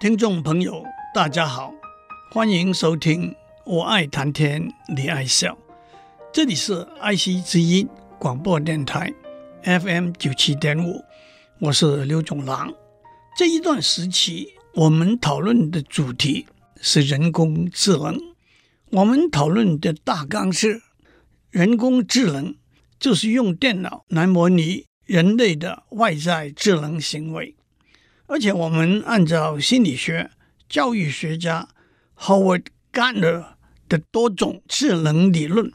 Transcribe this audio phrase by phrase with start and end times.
[0.00, 0.82] 听众朋友，
[1.14, 1.74] 大家好，
[2.30, 3.32] 欢迎收听
[3.66, 5.52] 《我爱谈天，你爱笑》，
[6.32, 7.86] 这里是爱惜之音
[8.18, 9.12] 广播电台
[9.62, 11.04] FM 九七点五，
[11.58, 12.72] 我是刘总郎。
[13.36, 16.46] 这一段时期，我们讨论的主题
[16.80, 18.18] 是人工智能。
[18.92, 20.80] 我们讨论的大纲是：
[21.50, 22.56] 人工智能
[22.98, 27.54] 就是用电脑来模拟人类的外在智能行为。
[28.32, 30.30] 而且，我们按照心理学
[30.68, 31.68] 教育学家
[32.16, 33.44] Howard Gardner
[33.88, 35.72] 的多种智能理论，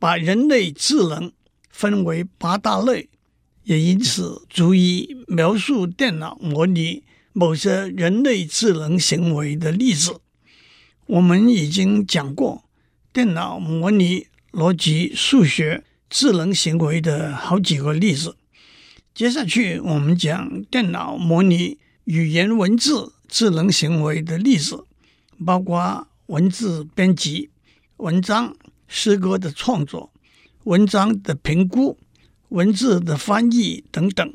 [0.00, 1.30] 把人类智能
[1.70, 3.08] 分为八大类，
[3.62, 10.20] 也因此足以描述电脑模拟某些人类智能行为的例子。
[11.06, 12.64] 我们已经讲过
[13.12, 18.36] 电脑模拟逻辑、数学智能行为的好几个例子。
[19.14, 21.78] 接下去，我们讲电脑模拟。
[22.04, 24.84] 语言文字智能行为的例子，
[25.46, 27.50] 包括文字编辑、
[27.98, 28.56] 文章、
[28.88, 30.12] 诗歌的创作、
[30.64, 31.96] 文章的评估、
[32.48, 34.34] 文字的翻译等等。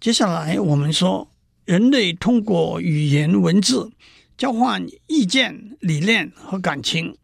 [0.00, 1.30] 接下来，我们说，
[1.64, 3.92] 人类通过语言文字
[4.36, 7.16] 交换意见、理念和感情，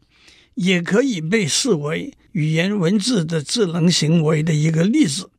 [0.53, 5.29] 也可以被视为语言文字的智能行为的一个例子。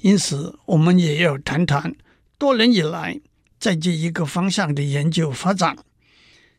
[0.00, 1.94] 因此，我们也要谈谈
[2.36, 3.20] 多年以来。
[3.58, 5.76] 在这一个方向的研究发展。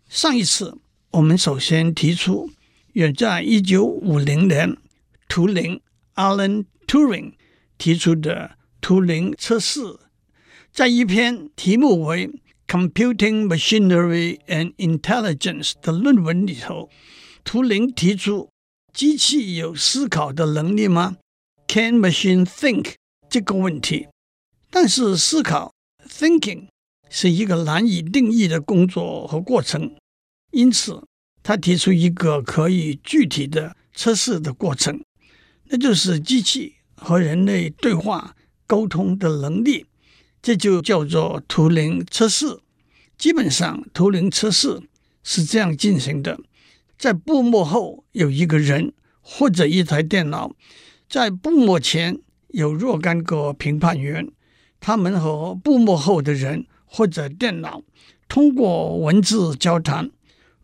[0.09, 0.77] 上一次
[1.11, 2.49] 我们首先提出，
[2.93, 4.77] 远在一九五零年，
[5.27, 5.81] 图灵
[6.15, 7.33] （Alan Turing）
[7.77, 9.81] 提出的图灵测试，
[10.71, 12.27] 在一篇题目为
[12.67, 16.89] 《Computing Machinery and Intelligence》的论文里头，
[17.43, 18.49] 图灵提出：
[18.93, 21.17] 机器有思考的能力吗
[21.67, 22.93] ？Can machine think？
[23.29, 24.07] 这个问题。
[24.69, 25.73] 但是思考
[26.07, 26.67] （thinking）。
[27.09, 29.95] 是一个难以定义的工作和过程，
[30.51, 31.03] 因此
[31.41, 35.01] 他提出一个可以具体的测试的过程，
[35.65, 38.35] 那就是机器和人类对话
[38.65, 39.85] 沟通的能力，
[40.41, 42.59] 这就叫做图灵测试。
[43.17, 44.81] 基本上，图灵测试
[45.23, 46.39] 是这样进行的：
[46.97, 50.53] 在布幕后有一个人或者一台电脑，
[51.09, 52.19] 在布幕前
[52.49, 54.29] 有若干个评判员，
[54.79, 56.65] 他们和布幕后的人。
[56.87, 57.83] 或者电脑
[58.27, 60.09] 通过文字交谈，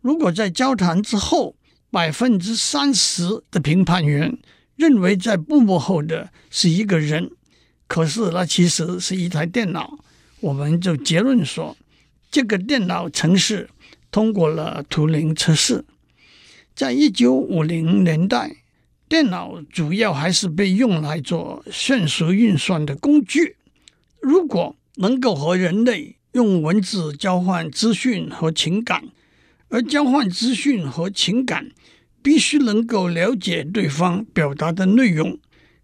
[0.00, 1.54] 如果在交谈之后，
[1.90, 4.36] 百分之三十的评判员
[4.74, 7.30] 认为在布幕后的是一个人，
[7.86, 9.98] 可是那其实是一台电脑，
[10.40, 11.76] 我们就结论说，
[12.30, 13.70] 这个电脑程式
[14.10, 15.84] 通过了图灵测试。
[16.74, 18.56] 在一九五零年代，
[19.08, 23.56] 电脑主要还是被用来做迅速运算的工具。
[24.20, 29.04] 如果能够和人类用文字交换资讯和情感，
[29.68, 31.72] 而交换资讯和情感
[32.22, 35.38] 必须能够了解对方表达的内容，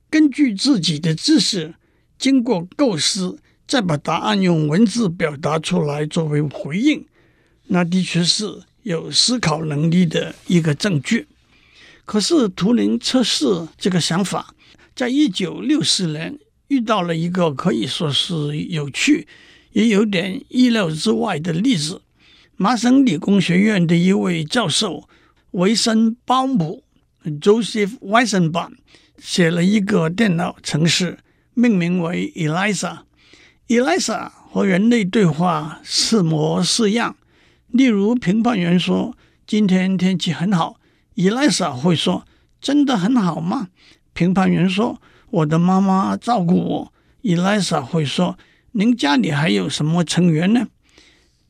[0.08, 1.74] 根据自己的知识
[2.18, 7.04] 经过构思，再把答案用文字表达出来作为回应，
[7.66, 11.26] 那的确是有思考能力的一个证据。
[12.04, 14.54] 可是图灵测试这个想法，
[14.94, 16.38] 在一九六四年。
[16.70, 19.26] 遇到了一个可以说是有趣，
[19.72, 22.02] 也有点意料之外的例子。
[22.56, 25.08] 麻省理工学院的一位教授
[25.50, 26.84] 维森鲍姆
[27.24, 28.74] （Joseph Weizenbaum）
[29.18, 31.18] 写了一个电脑程式，
[31.54, 33.00] 命名为 Eliza。
[33.66, 37.16] Eliza 和人类对话似模似样。
[37.66, 40.76] 例如，评判员说：“今天天气很好。
[41.16, 42.24] ”Eliza 会说
[42.62, 43.70] ：“真的很好吗？”
[44.14, 45.02] 评判员说。
[45.30, 46.92] 我的妈妈照顾我。
[47.22, 48.38] 伊丽莎会说
[48.72, 50.68] ：“您家里还有什么成员呢？”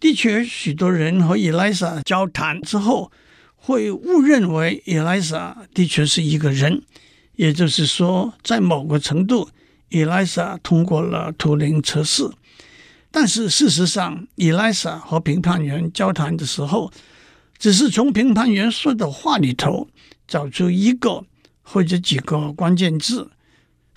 [0.01, 3.13] 的确，许多人和伊丽莎交谈之后，
[3.55, 6.83] 会误认为伊丽莎的确是一个人。
[7.37, 9.49] 也就是说，在某个程度，
[9.89, 12.29] 伊丽莎通过了图灵测试。
[13.11, 16.93] 但是事实上，伊丽莎和评判员交谈的时候，
[17.59, 19.89] 只是从评判员说的话里头
[20.27, 21.25] 找出一个
[21.63, 23.31] 或者几个关键字。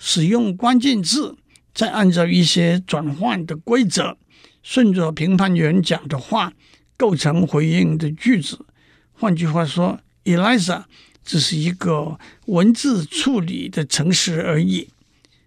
[0.06, 1.34] 使用关键字，
[1.72, 4.18] 再按照一些转换的规则，
[4.62, 6.52] 顺着评判员讲的话
[6.94, 8.66] 构成回应的句子。
[9.14, 10.84] 换句话说，Eliza
[11.24, 14.90] 只是一个文字处理的程式而已。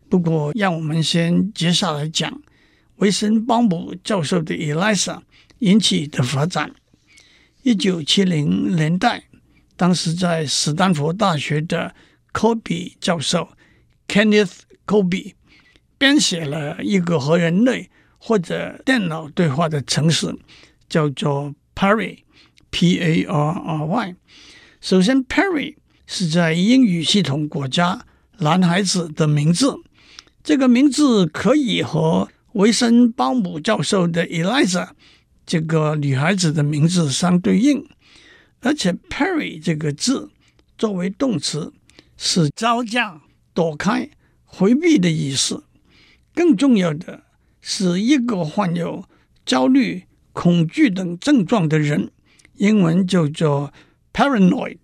[0.09, 2.41] 不过，让我们先接下来讲
[2.95, 5.19] 维森鲍姆教授的 Eliza
[5.59, 6.71] 引起的发展。
[7.61, 9.25] 一九七零年代，
[9.75, 11.93] 当时在斯坦福大学的
[12.31, 13.49] 科比教授。
[14.07, 15.33] Kenneth Colby
[15.97, 20.35] 编写了一个和人类或者电脑对话的程式，
[20.89, 22.25] 叫做 Parry，P-A-R-R-Y。
[24.79, 25.75] 首先，Parry
[26.05, 28.05] 是在英语系统国家
[28.39, 29.75] 男孩子的名字，
[30.43, 34.89] 这个名字可以和维森鲍姆教授的 Eliza
[35.45, 37.87] 这个女孩子的名字相对应，
[38.61, 40.29] 而且 Parry 这个字
[40.77, 41.73] 作为动词
[42.17, 43.21] 是招架、
[43.57, 44.07] 躲开、
[44.45, 45.63] 回避的意思。
[46.35, 47.23] 更重要的
[47.59, 49.03] 是，一个患有
[49.43, 52.11] 焦虑、恐惧等症状的人，
[52.57, 53.73] 英文叫做
[54.13, 54.77] paranoid。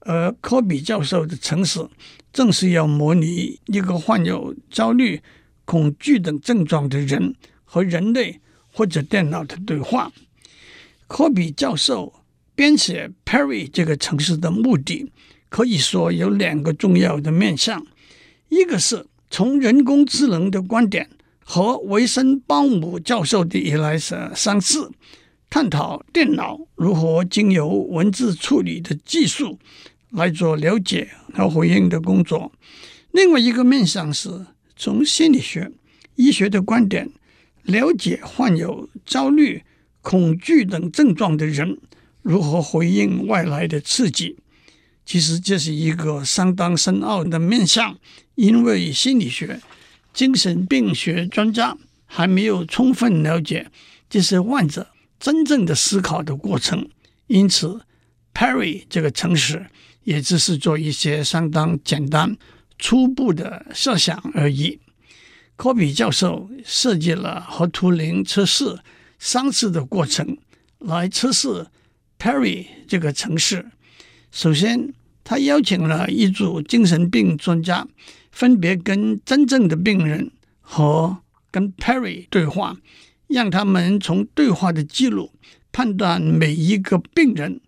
[0.00, 1.86] 而科比教授的城市
[2.32, 5.20] 正是要模拟一个患有焦虑、
[5.66, 8.40] 恐惧等症状的人和人类
[8.72, 10.10] 或者电脑的对话。
[11.06, 12.24] 科比教授
[12.54, 15.12] 编写 Parry 这个城市的目的，
[15.50, 17.86] 可以说有两个重要的面向，
[18.48, 19.06] 一个是。
[19.30, 21.06] 从人工智能的观点
[21.44, 24.90] 和维森鲍姆教授的以来是相似，
[25.50, 29.58] 探讨电脑如何经由文字处理的技术
[30.12, 32.50] 来做了解和回应的工作。
[33.12, 35.70] 另外一个面向是从心理学、
[36.14, 37.10] 医学的观点
[37.64, 39.62] 了解患有焦虑、
[40.00, 41.78] 恐惧等症状的人
[42.22, 44.38] 如何回应外来的刺激。
[45.08, 47.98] 其实这是一个相当深奥的面向，
[48.34, 49.58] 因为心理学、
[50.12, 51.74] 精神病学专家
[52.04, 53.70] 还没有充分了解
[54.10, 54.88] 这些患者
[55.18, 56.90] 真正的思考的过程，
[57.26, 57.80] 因此
[58.34, 59.70] ，Perry 这个城市
[60.04, 62.36] 也只是做一些相当简单、
[62.78, 64.78] 初步的设想而已。
[65.56, 68.78] 科比教授设计了和图灵测试
[69.18, 70.36] 相似的过程
[70.80, 71.66] 来测试
[72.18, 73.70] Perry 这个城市。
[74.30, 74.92] 首先，
[75.28, 77.86] 他邀请了一组精神病专家，
[78.32, 80.30] 分别跟真正的病人
[80.62, 81.18] 和
[81.50, 82.78] 跟 Perry 对话，
[83.26, 85.30] 让他们从对话的记录
[85.70, 87.60] 判断每一个病人，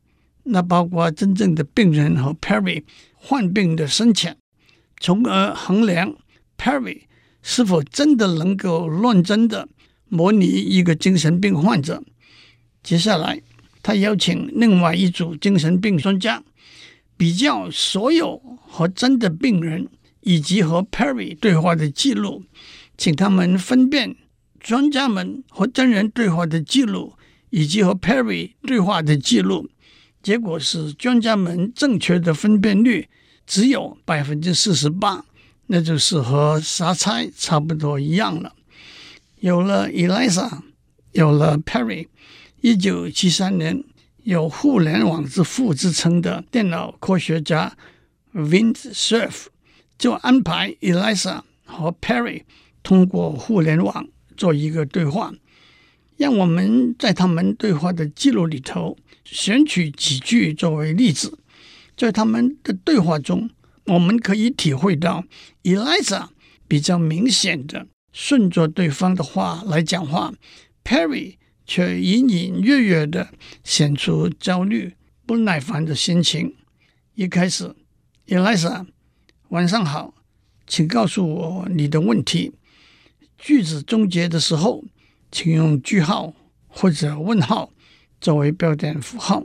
[0.45, 4.39] 那包括真正的病人和 Perry 患病的深浅，
[4.99, 6.17] 从而衡量
[6.57, 7.03] Perry
[7.43, 9.69] 是否真的能够认真的
[10.09, 12.03] 模拟一个精神病患者。
[12.83, 13.43] 接下来，
[13.83, 16.43] 他邀请另外一组精神病专家。
[17.21, 19.87] 比较所有和真的病人
[20.23, 22.45] 以及和 Perry 对话的记录，
[22.97, 24.17] 请他们分辨
[24.59, 27.13] 专家们和真人对话的记录
[27.51, 29.69] 以及和 Perry 对话的记录。
[30.23, 33.11] 结果是专家们正确的分辨率
[33.47, 35.27] 只有百分之四十八，
[35.67, 38.55] 那就是和瞎猜差不多一样了。
[39.41, 40.61] 有了 Elisa，
[41.13, 42.07] 有了 Perry，
[42.63, 43.85] 一九七三年。
[44.25, 47.77] 有“互联网之父”之称的电脑科学家
[48.35, 49.47] Vint Cerf
[49.99, 52.43] 就安排 Eliza 和 Perry
[52.83, 55.33] 通过互联网做一个对话，
[56.17, 61.39] 让我们在他们对话的记录里头选取几句作为例子。
[61.97, 63.51] 在他们的对话中，
[63.87, 65.25] 我们可以体会到
[65.65, 66.29] Eliza
[66.67, 70.33] 比较明显的顺着对方的话来讲话
[70.85, 71.40] ，Perry。
[71.71, 73.29] 却隐隐约约的
[73.63, 74.93] 显出焦虑、
[75.25, 76.57] 不耐烦的心情。
[77.15, 77.73] 一开始
[78.27, 78.87] ，Eliza，
[79.51, 80.13] 晚上好，
[80.67, 82.55] 请告诉我你的问题。
[83.39, 84.83] 句子终结的时候，
[85.31, 86.35] 请用句号
[86.67, 87.73] 或者问号
[88.21, 89.45] 作为标点符号。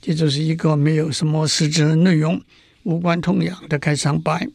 [0.00, 2.40] 这就是一个没有什么实质内容、
[2.84, 4.48] 无关痛痒的开场白。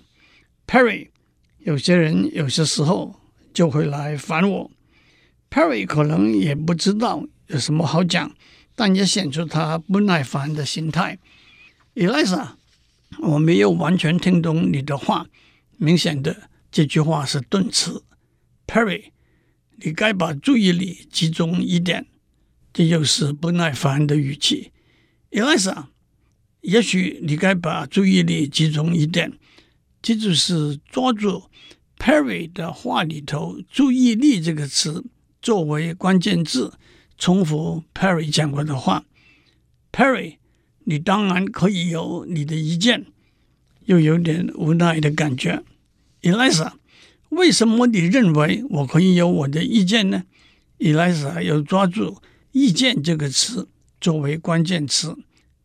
[0.66, 1.10] Perry，
[1.58, 3.20] 有些人有些时候
[3.54, 4.72] 就会来烦我。
[5.50, 8.36] Perry 可能也不知道有什么好讲，
[8.76, 11.18] 但也显出他不耐烦的心态。
[11.96, 12.50] Eliza，
[13.20, 15.28] 我没有完全听懂你的话，
[15.78, 18.04] 明显的这句话是顿词。
[18.68, 19.06] Perry，
[19.78, 22.06] 你该把注意力集中一点，
[22.72, 24.72] 这又是不耐烦的语气。
[25.32, 25.86] Eliza，
[26.62, 29.34] 也许你该把注意力集中一点，
[30.02, 31.50] 这就是抓住
[31.98, 35.04] Perry 的话里头“注意力”这个词。
[35.50, 36.74] 作为关键字，
[37.18, 39.06] 重复 Perry 讲过的话。
[39.92, 40.36] Perry，
[40.84, 43.08] 你当然可以有你的意见，
[43.86, 45.64] 又有点无奈的感觉。
[46.22, 46.74] Eliza，
[47.30, 50.26] 为什么你认为我可以有我的意见呢
[50.78, 52.22] ？Eliza 又抓住
[52.54, 53.68] “意见”这个词
[54.00, 55.18] 作为关键词。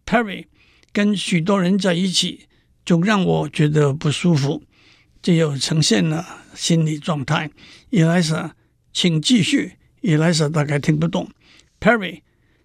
[0.06, 0.46] Perry
[0.92, 2.46] 跟许多人在一起，
[2.86, 4.62] 总让我觉得不舒服，
[5.20, 6.24] 这又呈现了
[6.54, 7.50] 心理状态。
[7.90, 8.52] Eliza。
[8.94, 9.72] 请继续。
[10.00, 11.28] ，Elisa 大概听不懂。
[11.80, 12.22] Perry，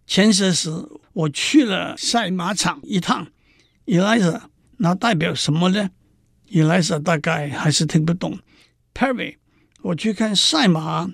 [0.08, 0.70] 前些时
[1.12, 3.28] 我去了赛马场一趟。
[3.86, 4.44] Elisa，
[4.78, 5.90] 那代表什么呢
[6.52, 8.40] ？Elisa 大概还是听不懂。
[8.94, 9.38] Perry，
[9.82, 11.12] 我去看赛马。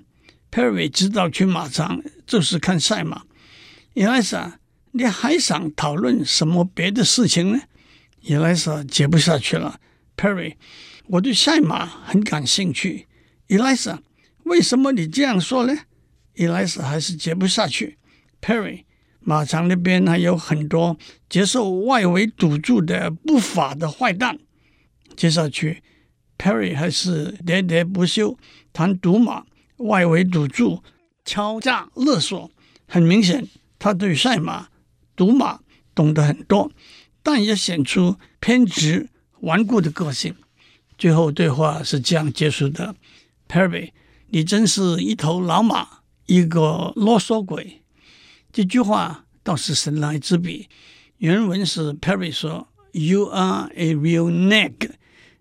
[0.52, 3.24] Perry 知道去马场就是看赛马。
[3.94, 4.54] Elisa，，
[4.92, 7.62] 你还想讨论什么别的事情呢
[8.26, 9.80] ？？Elisa 接不下去了。
[10.18, 10.56] Perry，
[11.08, 13.08] 我对赛马很感兴趣。
[13.48, 14.02] 伊莱莎，
[14.46, 15.76] 为什么你这样说呢？
[16.36, 17.98] 伊莱莎还是接不下去。
[18.42, 18.86] Perry，
[19.20, 20.98] 马场那边还有很多
[21.30, 24.38] 接受外围赌注的不法的坏蛋。
[25.16, 25.82] 接下去
[26.38, 28.38] ，Perry 还是喋喋不休
[28.72, 29.46] 谈赌马、
[29.78, 30.84] 外围赌注、
[31.24, 32.52] 敲诈勒索。
[32.88, 33.48] 很明显，
[33.80, 34.68] 他对赛马、
[35.16, 35.62] 赌马
[35.96, 36.72] 懂得很多，
[37.24, 39.10] 但也显出偏执、
[39.40, 40.36] 顽固的个性。
[40.98, 42.96] 最后对话是这样结束的
[43.48, 43.92] ：Perry，
[44.28, 45.88] 你真是一头老马，
[46.26, 47.82] 一个啰嗦鬼。
[48.52, 50.68] 这句话倒是神来之笔。
[51.18, 54.92] 原文是 Perry 说：“You are a real nag。”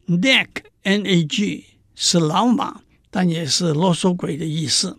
[0.07, 1.65] Nag，N-A-G
[1.95, 4.99] 是老马，但也是啰嗦鬼的意思。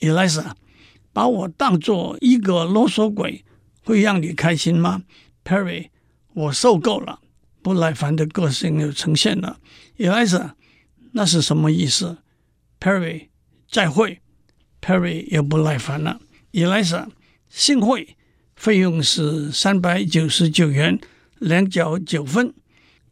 [0.00, 0.52] Eliza，
[1.12, 3.44] 把我当做一个啰嗦鬼，
[3.84, 5.04] 会让你开心吗
[5.44, 5.90] ？Perry，
[6.32, 7.20] 我受够了，
[7.62, 9.60] 不耐烦的个性又呈现了。
[9.98, 10.54] Eliza，
[11.12, 12.18] 那是什么意思
[12.84, 13.28] ？Perry，
[13.70, 14.20] 再会。
[14.82, 16.20] Perry 又不耐烦了。
[16.52, 17.06] Eliza，
[17.48, 18.14] 幸会，
[18.56, 21.00] 费用是三百九十九元，
[21.38, 22.52] 两角九分。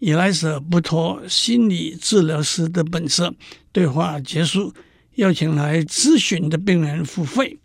[0.00, 3.34] Elisa 不脱心理治疗师的本色，
[3.72, 4.74] 对话结束，
[5.14, 7.58] 邀请来咨询的病人付费。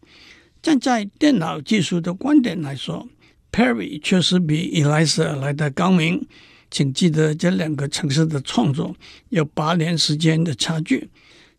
[0.61, 3.09] 站在电脑技术的观点来说
[3.51, 6.25] ，Perry 确实比 Elisa 来得高明。
[6.71, 8.95] 请记得这两个城市的创作
[9.27, 11.09] 有八年时间的差距。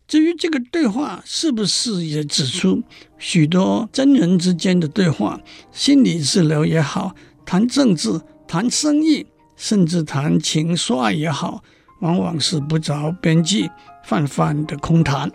[0.09, 2.81] 至于这个对话是不是也指出
[3.19, 5.39] 许多真人之间的对话，
[5.71, 7.13] 心理治疗也好，
[7.45, 9.27] 谈政治、谈生意。
[9.55, 11.61] 甚至谈情说爱也好，
[11.99, 13.69] 往往是不着边际、
[14.03, 15.29] 泛泛的空谈。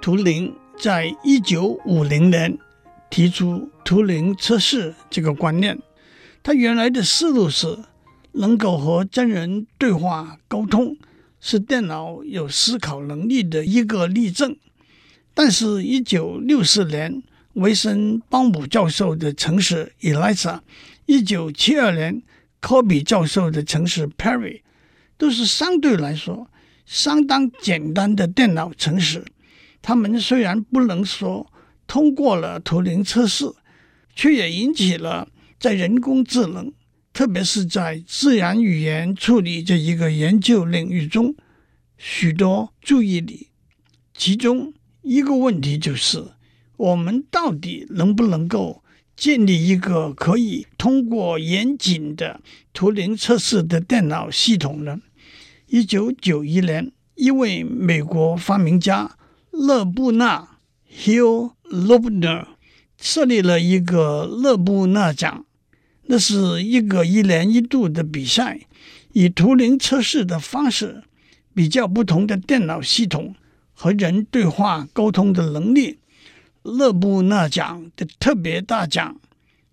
[0.00, 2.56] 图灵在一九五零年
[3.10, 5.76] 提出图灵测试这个观念，
[6.46, 7.76] 他原来的思路是
[8.30, 10.96] 能够和真人对话沟通，
[11.40, 14.56] 是电脑有思考能力的一个例证。
[15.34, 17.20] 但是，一九六四年，
[17.54, 20.60] 维森鲍姆教授的程式 Eliza，
[21.06, 22.22] 一九七二年，
[22.60, 24.60] 科比教授的程式 Perry，
[25.18, 26.48] 都是相对来说
[26.84, 29.24] 相当简单的电脑程式。
[29.82, 31.52] 他们虽然不能说
[31.88, 33.52] 通过了图灵测试，
[34.14, 35.26] 却也引起了
[35.58, 36.72] 在人工智能，
[37.12, 41.34] 特别是在自然语言处理这一个研究领域中
[41.96, 43.48] 许多注意力，
[44.14, 44.72] 其中。
[45.08, 46.32] 一个问题就是，
[46.76, 48.82] 我们到底能不能够
[49.16, 52.40] 建立一个可以通过严谨的
[52.72, 54.98] 图灵测试的电脑系统呢？
[55.68, 59.16] 一九九一年，一位美国发明家
[59.52, 60.58] 勒布纳
[60.92, 62.46] （Hugh Lobner）
[62.98, 65.44] 设立了一个勒布纳奖，
[66.04, 68.60] 那是一个一年一度的比赛，
[69.12, 71.02] 以图灵测试的方式
[71.54, 73.34] 比较不同的电脑系统。
[73.78, 75.98] 和人对话沟通的能力，
[76.62, 79.20] 勒布纳奖的特别大奖，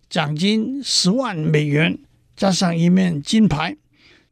[0.10, 1.98] 奖金十万美元，
[2.36, 3.78] 加上一面金牌，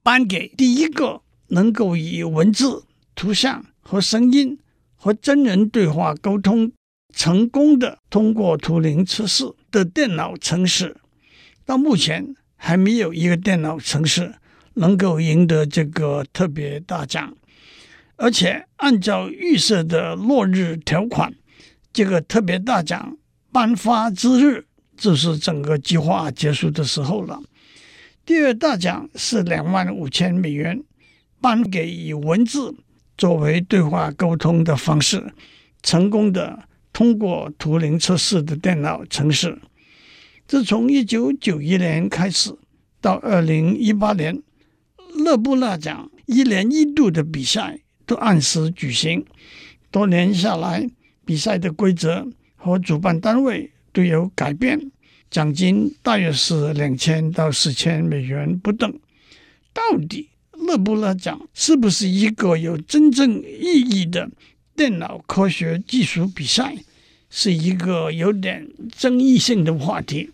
[0.03, 2.83] 颁给第一个能够以文字、
[3.15, 4.59] 图像和声音
[4.97, 6.73] 和真人对话沟通
[7.13, 10.97] 成功的通过图灵测试的电脑城市。
[11.65, 14.35] 到目前还没有一个电脑城市
[14.73, 17.35] 能够赢得这个特别大奖。
[18.17, 21.33] 而且按照预设的落日条款，
[21.91, 23.17] 这个特别大奖
[23.51, 24.65] 颁发之日
[24.95, 27.41] 就是整个计划结束的时候了。
[28.23, 30.83] 第二大奖是两万五千美元，
[31.41, 32.75] 颁给以文字
[33.17, 35.33] 作为对话沟通的方式，
[35.81, 39.59] 成功的通过图灵测试的电脑程式。
[40.47, 42.55] 自从一九九一年开始
[42.99, 44.41] 到二零一八年，
[45.15, 47.79] 勒布纳奖一年一度的比赛。
[48.03, 49.25] 都按时举行，
[49.89, 50.89] 多年下来，
[51.23, 54.91] 比赛的规则和主办单位都有改变，
[55.29, 58.99] 奖金大约是两千到四千美元不等。
[59.71, 64.29] 到底勒布纳奖是不是一个有真正意义的
[64.81, 66.75] 电脑科学技术比赛，
[67.29, 70.31] 是一个有点争议性的话题。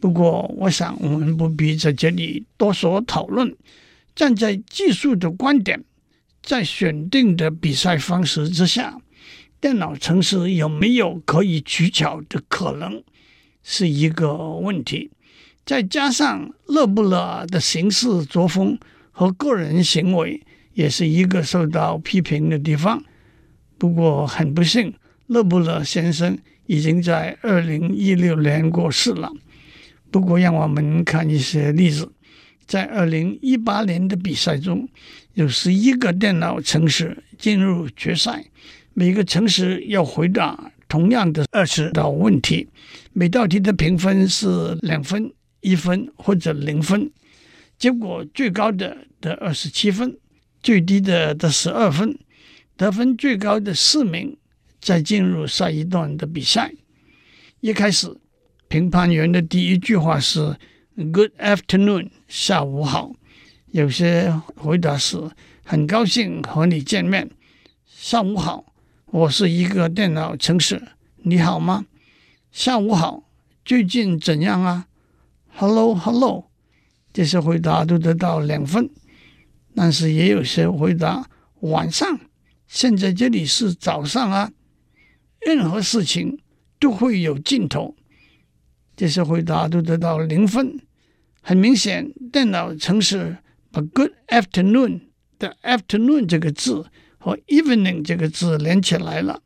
[0.00, 3.54] 不过，我想我们不必在这里多说讨论。
[4.14, 5.84] 站在技术的观点。
[6.42, 8.98] 在选定的比赛方式之下，
[9.60, 13.02] 电脑程式有没有可以取巧的可能，
[13.62, 15.10] 是一个问题。
[15.66, 18.78] 再加上勒布纳的行事作风
[19.10, 20.42] 和个人行为，
[20.72, 23.04] 也是一个受到批评的地方。
[23.78, 24.94] 不过很不幸，
[25.26, 29.30] 勒布勒先生已经在二零一六年过世了。
[30.10, 32.10] 不过，让我们看一些例子，
[32.66, 34.88] 在二零一八年的比赛中，
[35.34, 38.46] 有十一个电脑城市进入决赛，
[38.94, 42.68] 每个城市要回答同样的二十道问题，
[43.12, 45.30] 每道题的评分是两分、
[45.60, 47.10] 一分或者零分。
[47.76, 50.16] 结果最高的得二十七分，
[50.62, 52.18] 最低的得十二分，
[52.76, 54.36] 得分最高的四名
[54.80, 56.72] 再进入下一段的比赛。
[57.60, 58.14] 一开始，
[58.68, 60.56] 评判员的第一句话是
[60.94, 63.12] “Good afternoon”，下午好。
[63.72, 65.18] 有些回答是
[65.64, 67.30] 很高兴和你见面，
[67.86, 68.72] 下午好。
[69.06, 70.82] 我是一个电脑程式，
[71.22, 71.86] 你好吗？
[72.52, 73.24] 下午好，
[73.64, 74.86] 最近怎样啊
[75.54, 76.50] ？Hello，Hello。
[77.12, 78.90] 这些回答都得到两分，
[79.74, 81.28] 但是也有些回答
[81.60, 82.20] 晚上，
[82.66, 84.52] 现在这里是早上啊。
[85.40, 86.40] 任何事情
[86.80, 87.94] 都会有尽头，
[88.96, 90.80] 这些回答都得到零分。
[91.40, 93.38] 很明显，电脑程式
[93.70, 95.02] 把 “good afternoon”
[95.38, 96.86] 的 “afternoon” 这个字
[97.18, 99.40] 和 “evening” 这个字连起来了，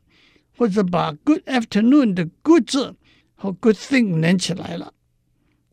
[0.57, 2.95] 或者把 “good afternoon” 的 “good” 字
[3.35, 4.93] 和 “good thing” 连起来了。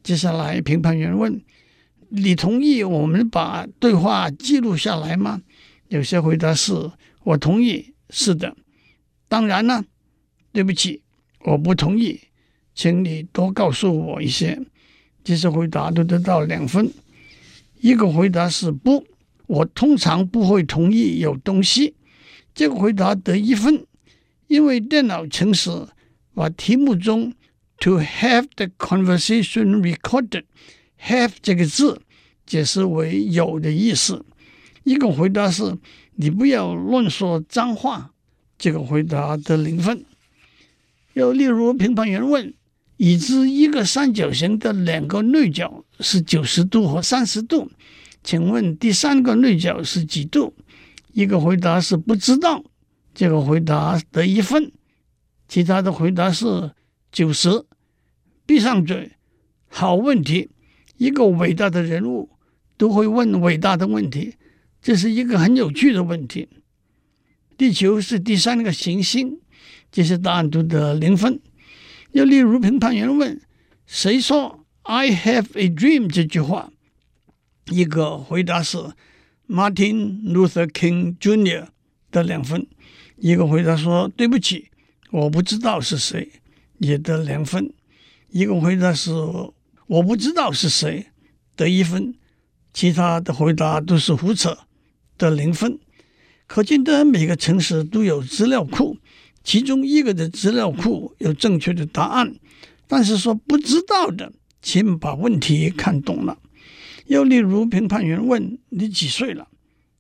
[0.03, 1.43] 接下来，评判员问。
[2.11, 5.43] 你同意我们把对话记录下来吗？
[5.89, 6.91] 有些回答是
[7.29, 8.57] “我同意”，是的。
[9.29, 9.85] 当然呢，
[10.51, 11.03] 对不起，
[11.41, 12.19] 我不同意，
[12.75, 14.59] 请你多告诉我一些。
[15.23, 16.91] 这些回答都得到两分。
[17.81, 19.05] 一个回答是“不”，
[19.47, 21.95] 我通常不会同意有东西。
[22.55, 23.87] 这个回答得一分，
[24.47, 25.71] 因为电脑程式
[26.35, 27.35] 把题目中
[27.79, 30.45] “to have the conversation recorded”。
[31.07, 32.01] have 这个字
[32.47, 34.25] 解释为有的意思。
[34.85, 35.77] 一个回答是
[36.21, 38.13] “你不要乱说脏话”，
[38.59, 40.05] 这个回答得零分。
[41.13, 42.53] 又例如，评判员问
[42.99, 47.71] ：“已知一个三角形的两个内角是九十度和三十度，
[48.25, 50.53] 请问第三个内角是几度？”
[51.15, 52.65] 一个回答是“不知道”，
[53.15, 54.73] 这个回答得一分。
[55.49, 56.73] 其他的回答是
[57.13, 57.65] 九十。
[58.45, 59.13] 闭上嘴，
[59.69, 60.49] 好问题。
[60.97, 62.29] 一个伟大的人物
[62.77, 64.35] 都会问伟大的问题，
[64.81, 66.49] 这是一个很有趣的问题。
[67.57, 69.41] 地球是第三个行星，
[69.91, 71.41] 这些答案都得零分。
[72.13, 73.41] 又例如，评判员问
[73.87, 76.73] ：“谁说 ‘I have a dream’ 这句话？”
[77.71, 78.79] 一个回答是
[79.49, 81.69] Martin Luther King Jr.
[82.11, 82.67] 得两分。
[83.17, 84.71] 一个回答说：“对不起，
[85.11, 86.33] 我不知道是谁。”
[86.79, 87.73] 也得两分。
[88.31, 89.11] 一个回答是。
[89.89, 91.07] 我不知道是谁，
[91.57, 92.15] 得一分，
[92.75, 94.67] 其他的回答都是胡扯，
[95.19, 95.79] 得零分。
[96.47, 98.97] 可见得每个城市都有资料库，
[99.45, 102.35] 其中一个的资料库有正确的答案，
[102.87, 106.39] 但是说不知道的，请把问题看懂了。
[107.07, 109.49] 又例如，评判员问你几岁了，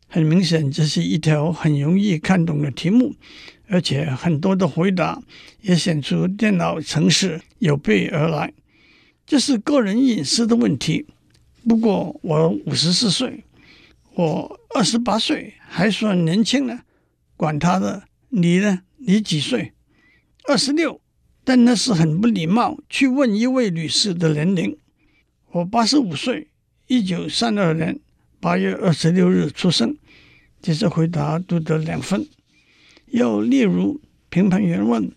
[0.06, 3.14] 很明显这是一条很容易看懂的题目，
[3.66, 5.22] 而且很多的回答
[5.60, 8.52] 也显出电脑城市有备而来。
[9.26, 11.04] 这是个人隐私的问题。
[11.66, 13.44] 不过我五十四岁，
[14.18, 16.80] 我二十八岁还算年轻呢。
[17.36, 18.82] 管他的，你呢？
[18.96, 19.72] 你几岁？
[20.48, 21.00] 二十六。
[21.44, 24.76] 但那是很不礼貌，去问一位女士的年龄。
[25.52, 26.48] 我八十五岁，
[26.88, 28.00] 一九三二年
[28.40, 29.96] 八月二十六日出生。
[30.60, 32.26] 这些回答都得两分。
[33.06, 35.12] 又例如，评判员问。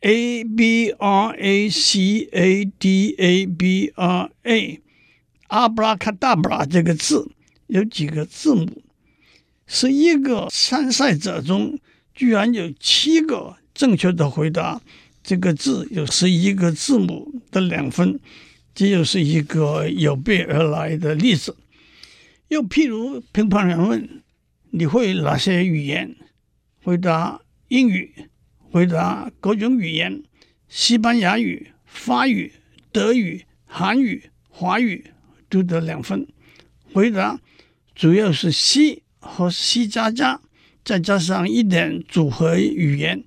[0.00, 4.80] A B R A C A D A B R A，
[5.48, 7.30] 阿布拉卡达布拉这个字
[7.66, 8.82] 有几个字母？
[9.66, 11.78] 十一个参赛者中，
[12.14, 14.80] 居然有七个正确的回答。
[15.22, 18.20] 这个字有十一个字母的两分，
[18.74, 21.56] 这又是一个有备而来的例子。
[22.48, 24.22] 又譬如，评判员问
[24.70, 26.14] ：“你会哪些语言？”
[26.84, 28.12] 回答：英语。
[28.70, 30.24] 回答各种语言：
[30.68, 32.52] 西班牙语、法语、
[32.90, 35.06] 德语、韩语、华语
[35.48, 36.26] 都得两分。
[36.92, 37.40] 回答
[37.94, 40.40] 主要是 C 和 C 加加，
[40.84, 43.24] 再加上一点组合语言，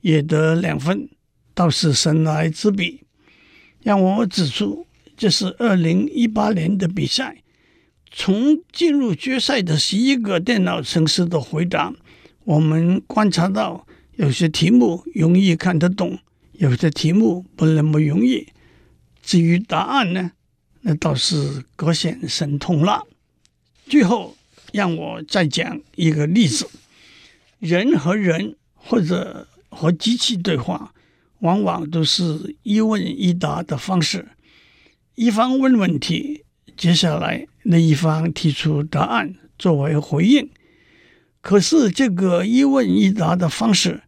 [0.00, 1.08] 也得两分，
[1.54, 3.02] 倒是神来之笔。
[3.82, 7.42] 让我指出，这是二零一八年的比赛，
[8.10, 11.92] 从进入决赛的十一个电脑城市的回答，
[12.44, 13.86] 我们观察到。
[14.16, 16.18] 有些题目容易看得懂，
[16.52, 18.46] 有些题目不那么容易。
[19.22, 20.32] 至于答案呢，
[20.82, 23.06] 那倒是各显神通了。
[23.90, 24.36] 最后
[24.72, 26.70] 让我再讲一个例子：
[27.58, 30.94] 人和人或者和机器对话，
[31.40, 34.28] 往往都是一问一答的方式。
[35.16, 36.44] 一方问问题，
[36.76, 40.48] 接下来另一方提出答案作为回应。
[41.40, 44.04] 可是这个一问一答的方式，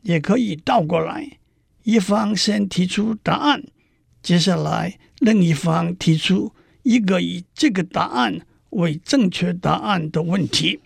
[0.00, 1.38] 也可以倒过来：
[1.82, 3.62] 一方先提出答案，
[4.22, 8.40] 接下来另一方提出一个以这个答案
[8.76, 10.80] 为正确答案的问题。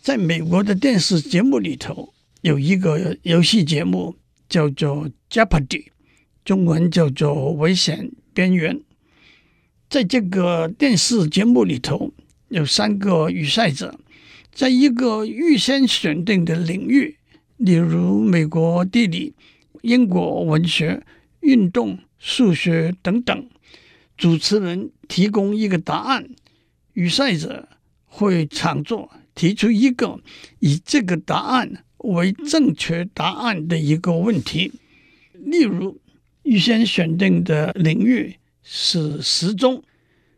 [0.00, 4.16] 在美国的电视节目里头，有一个游戏节目
[4.48, 5.66] 叫做《Jeopardy》，
[6.44, 8.76] 中文叫做《危险边缘》。
[9.88, 12.12] 在这个电视节目里头，
[12.48, 13.98] 有三个与赛者，
[14.52, 17.16] 在一个预先选定的领域，
[17.56, 19.34] 例如美国地理、
[19.82, 21.02] 英国文学、
[21.40, 23.48] 运动、数学等等。
[24.16, 26.28] 主持人提供一个答案，
[26.92, 27.68] 与赛者
[28.04, 30.20] 会抢作提出一个
[30.58, 34.72] 以这个答案为正确答案的一个问题。
[35.32, 36.00] 例如，
[36.42, 38.36] 预先选定的领域。
[38.62, 39.82] 是时钟，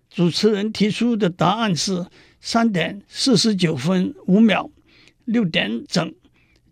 [0.09, 2.07] 主持人提出的答案是
[2.41, 4.71] 三点四十九分五秒、
[5.25, 6.15] 六点整、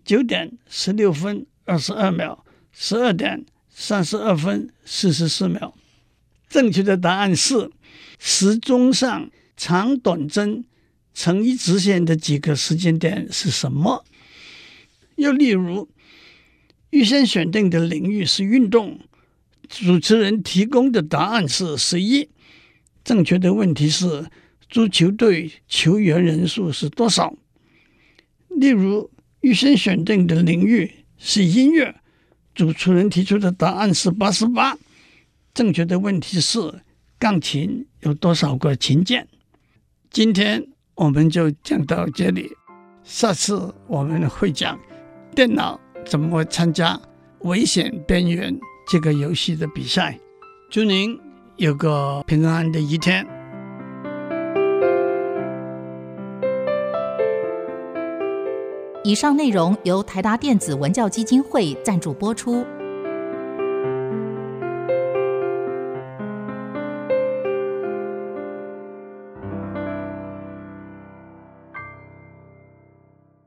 [0.05, 5.75] 九点十六分二十二秒、十二点三十二分四十四秒。
[6.49, 7.71] 正确的答案是
[8.19, 9.29] 时钟上
[9.63, 10.65] 长短针
[11.13, 14.07] 成一直线的几个时间点是什么？
[15.17, 15.87] 又例如，
[16.89, 19.01] 预先选定的领域是运动。
[19.69, 22.31] 主持人提供的答案是十一，
[23.05, 24.31] 正确的问题是
[24.71, 27.37] 足球队球员人数是多少？
[28.49, 29.11] 例如，
[29.43, 32.01] 预先选定的领域是音乐，
[32.55, 34.79] 主持人提出的答案是八十八，
[35.53, 36.81] 正确的问题是
[37.19, 39.29] 钢琴有多少个琴键？
[40.13, 42.51] 今天我们就讲到这里，
[43.05, 44.77] 下次我们会讲
[45.37, 47.01] 电脑怎么参加
[47.43, 48.59] 危险边缘。
[48.89, 50.19] 这个游戏的比赛，
[50.69, 51.17] 祝您
[51.59, 53.25] 有个平安的一天。
[59.05, 62.67] 以上内容由台达电子文教基金会赞助播出。